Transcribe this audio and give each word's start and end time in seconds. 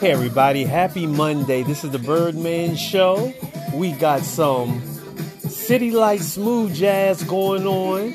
Hey, 0.00 0.12
everybody, 0.12 0.64
happy 0.64 1.06
Monday. 1.06 1.62
This 1.62 1.84
is 1.84 1.90
the 1.90 1.98
Birdman 1.98 2.74
Show. 2.74 3.34
We 3.74 3.92
got 3.92 4.22
some 4.22 4.80
city 5.40 5.90
light 5.90 6.22
smooth 6.22 6.74
jazz 6.74 7.22
going 7.24 7.66
on. 7.66 8.12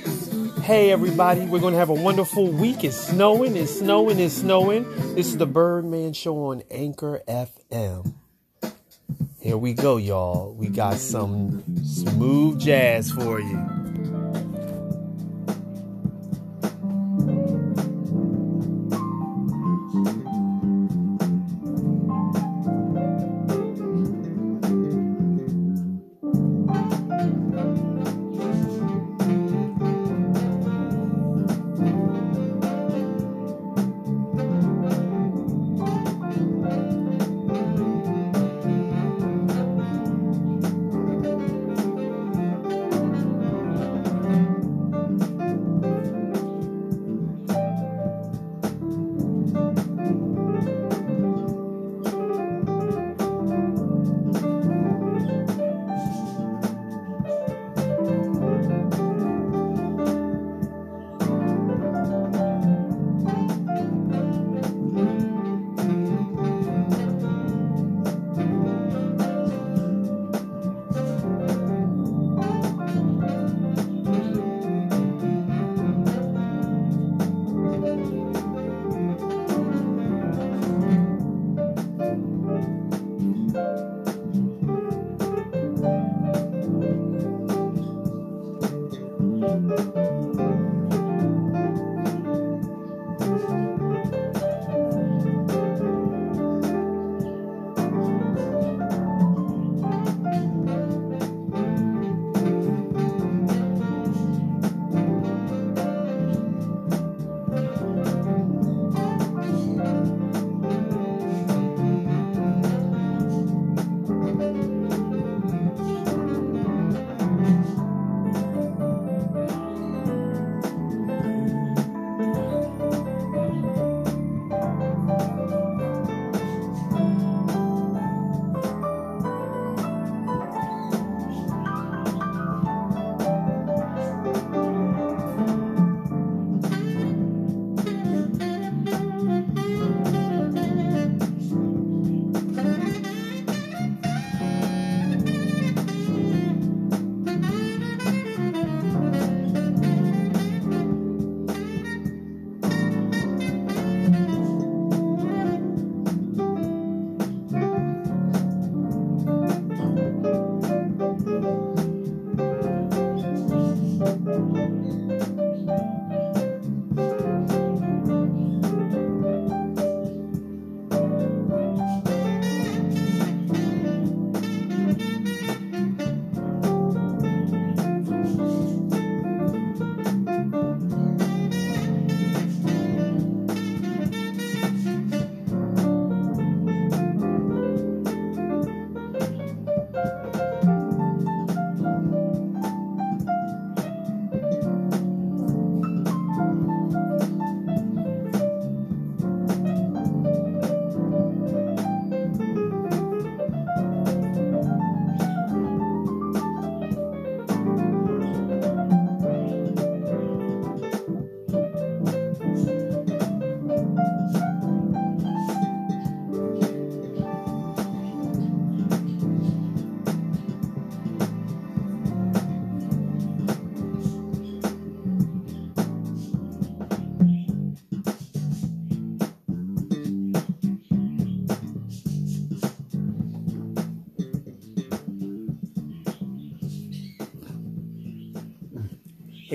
Hey, 0.63 0.91
everybody, 0.91 1.45
we're 1.45 1.59
going 1.59 1.73
to 1.73 1.77
have 1.77 1.91
a 1.91 1.93
wonderful 1.93 2.47
week. 2.47 2.83
It's 2.83 2.97
snowing, 2.97 3.55
it's 3.55 3.77
snowing, 3.77 4.19
it's 4.19 4.33
snowing. 4.33 4.89
This 5.13 5.27
is 5.27 5.37
the 5.37 5.45
Birdman 5.45 6.13
Show 6.13 6.45
on 6.45 6.63
Anchor 6.71 7.21
FM. 7.27 8.13
Here 9.39 9.57
we 9.57 9.73
go, 9.75 9.97
y'all. 9.97 10.55
We 10.55 10.69
got 10.69 10.97
some 10.97 11.63
smooth 11.85 12.59
jazz 12.59 13.11
for 13.11 13.39
you. 13.39 13.94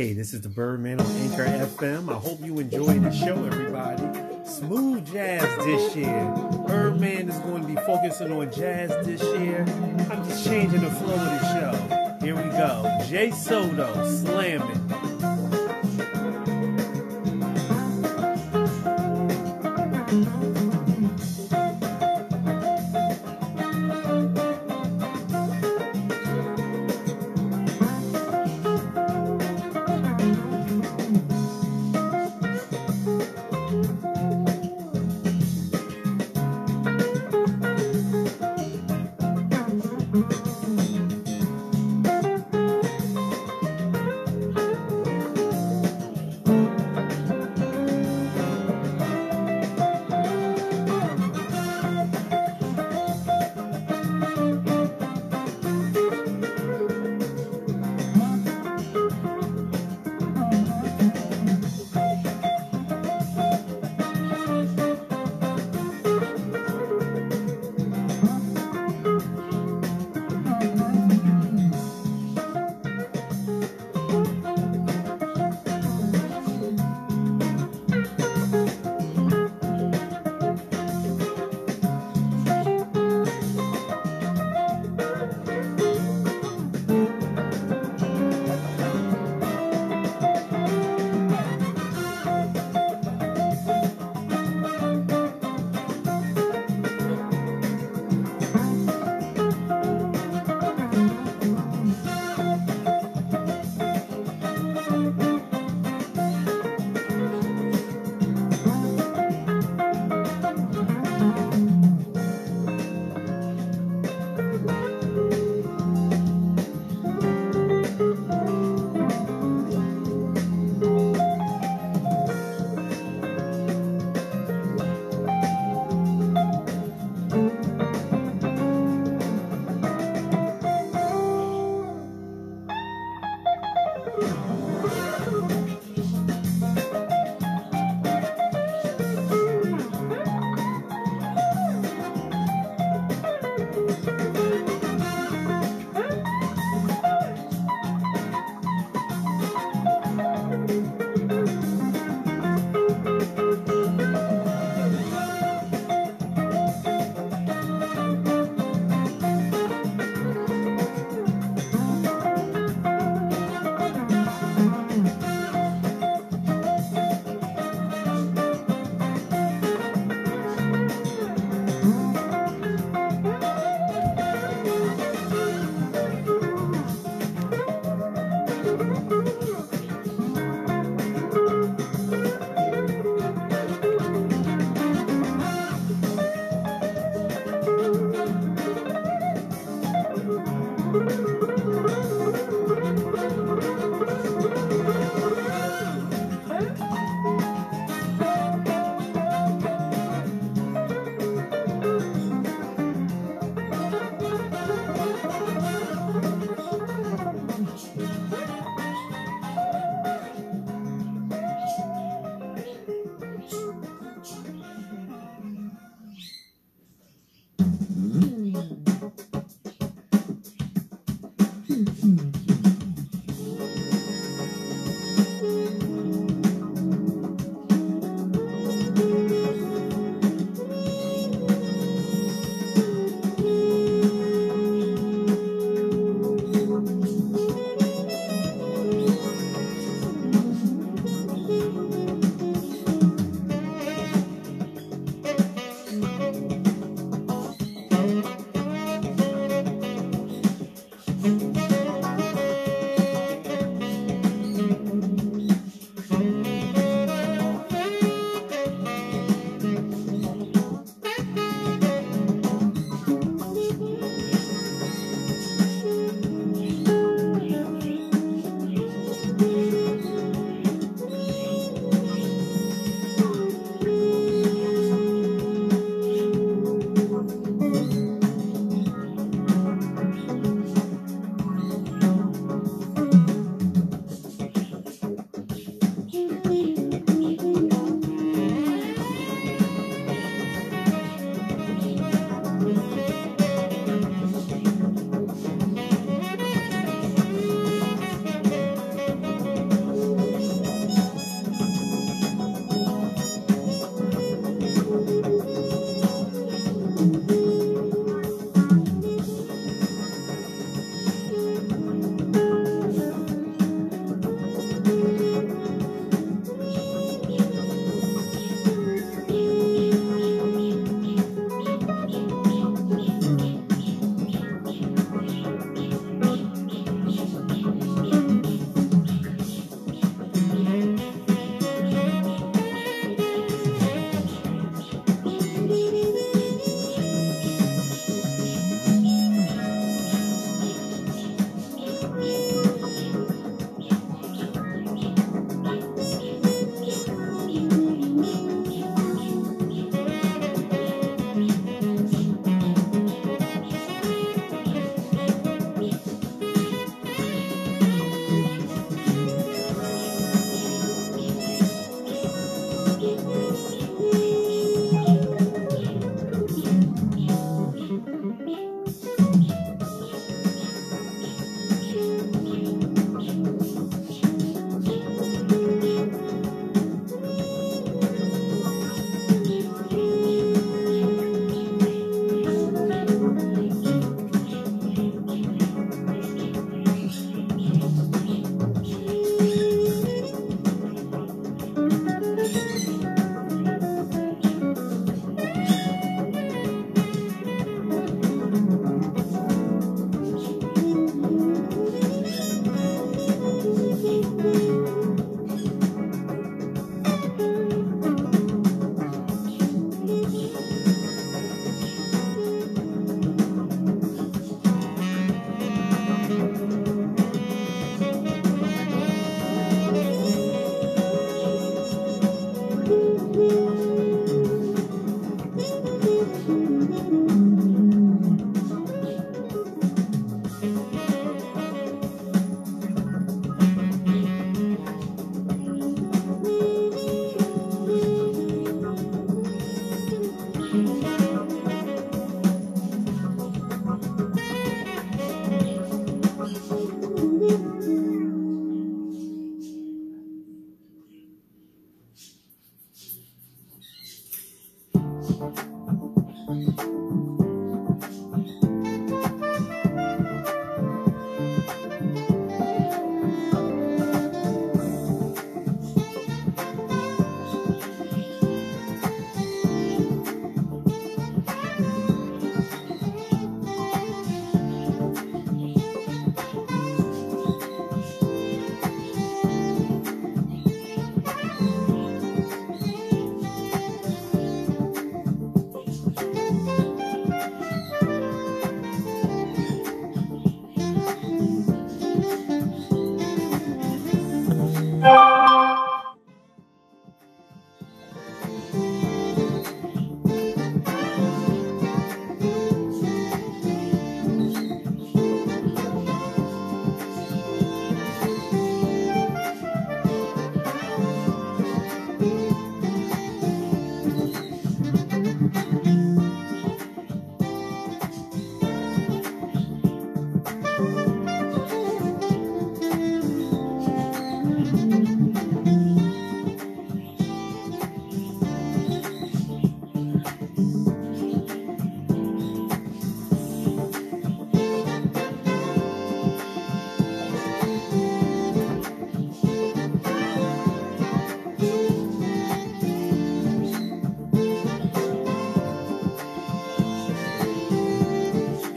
Hey, 0.01 0.15
this 0.15 0.33
is 0.33 0.41
the 0.41 0.49
Birdman 0.49 0.99
on 0.99 1.07
Anchor 1.07 1.45
FM. 1.45 2.09
I 2.09 2.15
hope 2.15 2.43
you 2.43 2.59
enjoyed 2.59 3.03
the 3.03 3.13
show, 3.13 3.45
everybody. 3.45 4.03
Smooth 4.47 5.13
jazz 5.13 5.43
this 5.67 5.95
year. 5.95 6.35
Birdman 6.67 7.29
is 7.29 7.39
going 7.41 7.61
to 7.61 7.69
be 7.69 7.75
focusing 7.83 8.33
on 8.33 8.51
jazz 8.51 8.89
this 9.05 9.23
year. 9.39 9.63
I'm 10.11 10.27
just 10.27 10.47
changing 10.47 10.81
the 10.81 10.91
flow 10.91 11.13
of 11.13 11.21
the 11.21 11.41
show. 11.53 12.17
Here 12.25 12.35
we 12.35 12.45
go. 12.45 12.99
Jay 13.11 13.31
Soto 13.31 14.09
slamming. 14.09 15.00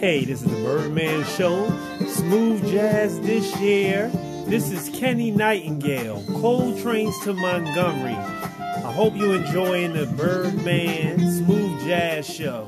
Hey, 0.03 0.25
this 0.25 0.43
is 0.43 0.51
the 0.51 0.57
Birdman 0.57 1.23
Show. 1.23 1.65
Smooth 2.05 2.69
jazz 2.69 3.21
this 3.21 3.57
year. 3.61 4.09
This 4.47 4.69
is 4.69 4.89
Kenny 4.89 5.31
Nightingale, 5.31 6.21
Cold 6.41 6.77
Trains 6.81 7.17
to 7.21 7.31
Montgomery. 7.33 8.11
I 8.11 8.91
hope 8.91 9.15
you're 9.15 9.35
enjoying 9.35 9.93
the 9.93 10.05
Birdman 10.05 11.19
Smooth 11.19 11.85
Jazz 11.85 12.27
Show. 12.27 12.67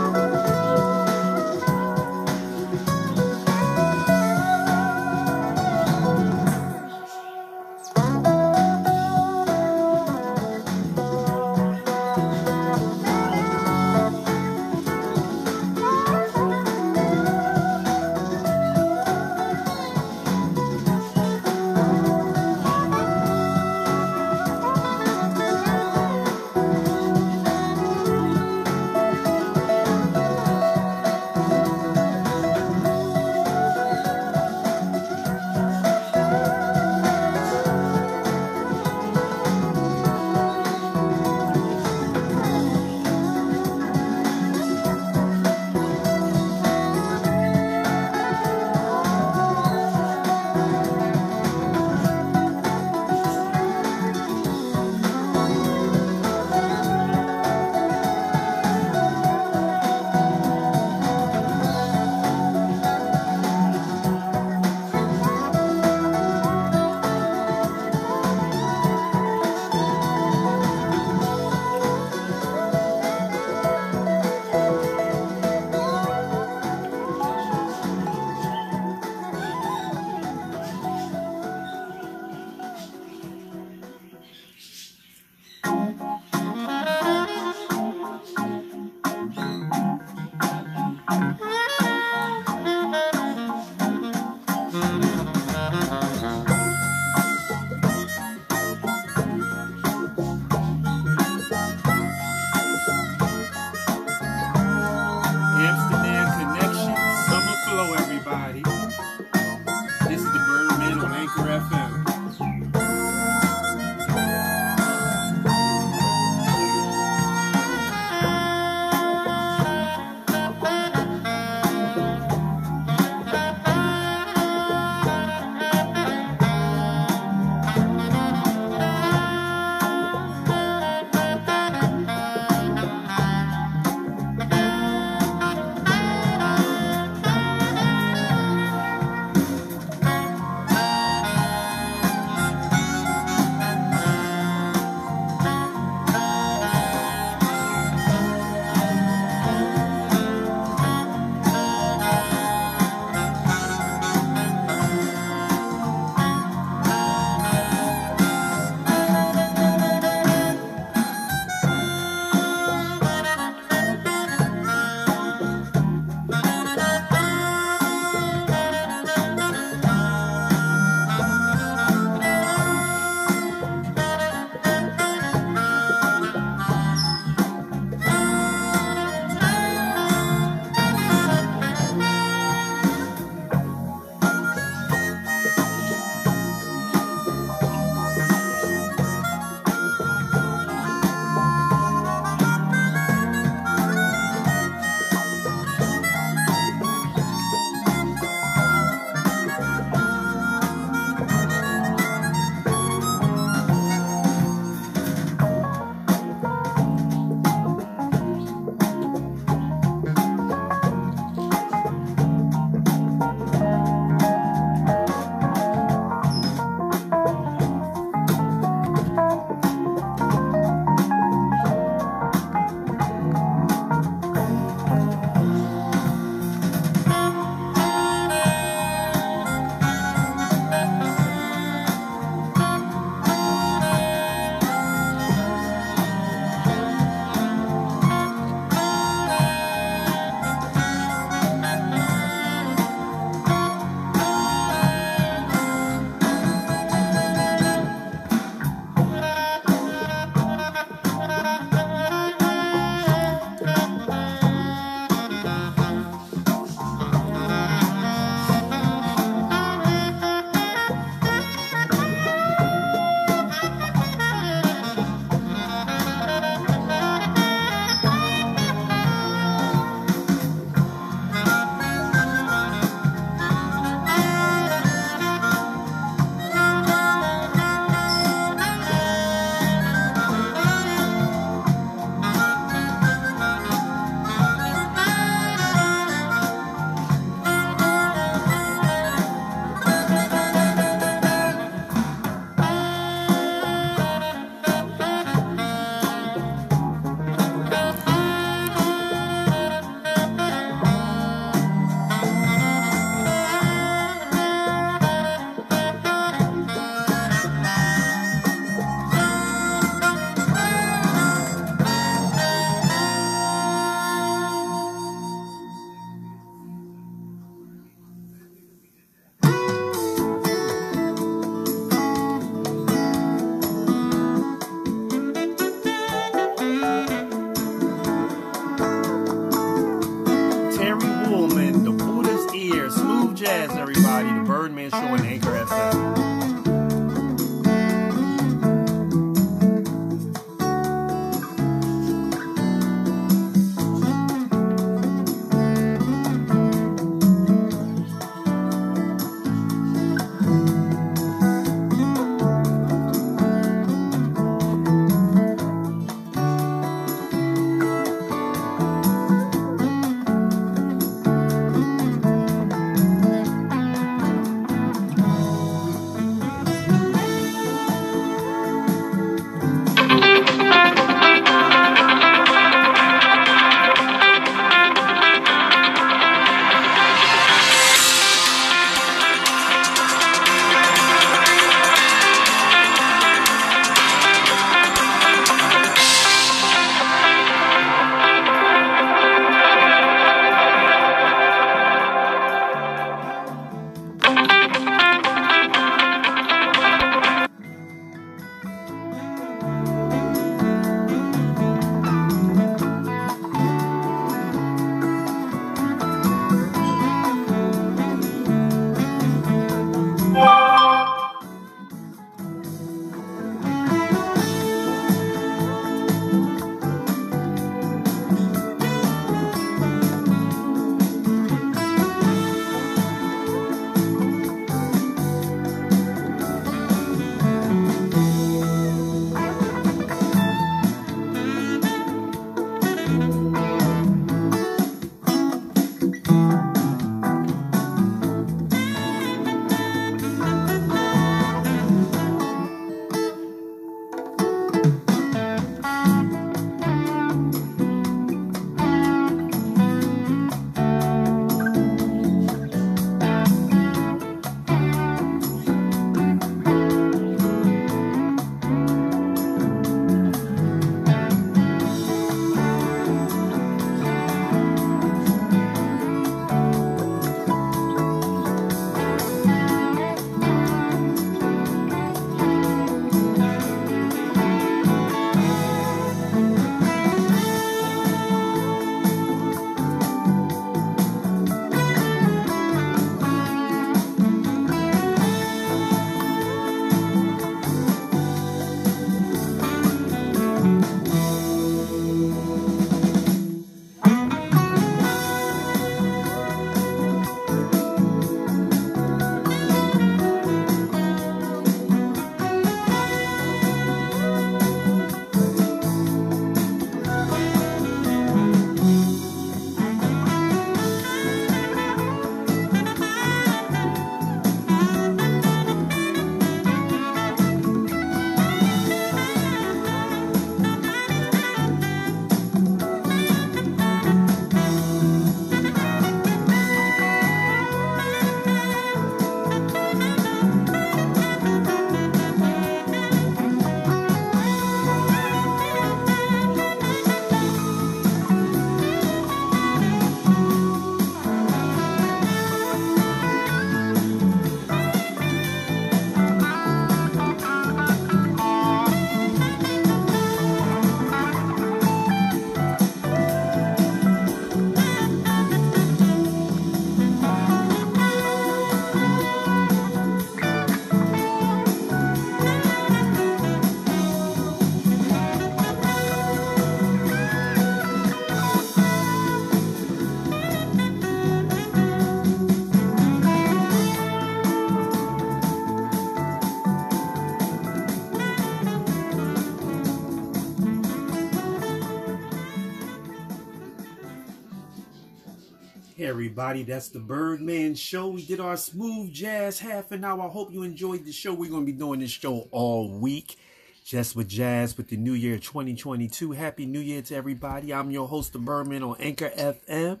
Hey 586.02 586.08
everybody, 586.08 586.64
that's 586.64 586.88
the 586.88 586.98
Birdman 586.98 587.76
Show. 587.76 588.08
We 588.08 588.26
did 588.26 588.40
our 588.40 588.56
smooth 588.56 589.12
jazz 589.12 589.60
half 589.60 589.92
an 589.92 590.04
hour. 590.04 590.22
I 590.22 590.28
hope 590.28 590.52
you 590.52 590.64
enjoyed 590.64 591.04
the 591.04 591.12
show. 591.12 591.32
We're 591.32 591.48
going 591.48 591.64
to 591.64 591.72
be 591.72 591.78
doing 591.78 592.00
this 592.00 592.10
show 592.10 592.48
all 592.50 592.88
week. 592.90 593.36
Just 593.84 594.16
with 594.16 594.26
jazz 594.26 594.76
with 594.76 594.88
the 594.88 594.96
new 594.96 595.12
year 595.12 595.38
2022. 595.38 596.32
Happy 596.32 596.66
New 596.66 596.80
Year 596.80 597.02
to 597.02 597.14
everybody. 597.14 597.72
I'm 597.72 597.92
your 597.92 598.08
host, 598.08 598.32
the 598.32 598.40
Birdman 598.40 598.82
on 598.82 598.96
Anchor 598.98 599.30
FM. 599.38 600.00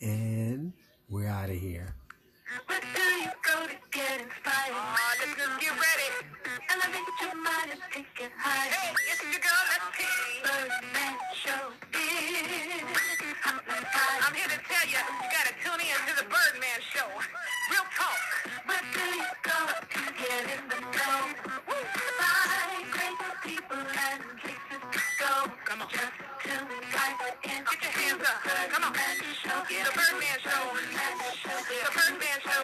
And 0.00 0.72
we're 1.10 1.28
out 1.28 1.50
of 1.50 1.56
here. 1.56 1.94
Where 2.66 2.80
The 29.84 29.90
Birdman 29.90 30.38
Show. 30.42 30.76
The 31.34 31.92
Birdman 31.92 32.40
Show. 32.40 32.62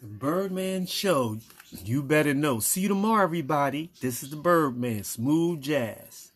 The 0.00 0.06
Birdman 0.08 0.86
Show. 0.86 1.38
You 1.84 2.02
better 2.02 2.34
know. 2.34 2.58
See 2.58 2.80
you 2.80 2.88
tomorrow, 2.88 3.22
everybody. 3.22 3.92
This 4.00 4.24
is 4.24 4.30
the 4.30 4.36
Birdman. 4.36 5.04
Smooth 5.04 5.60
jazz. 5.60 6.29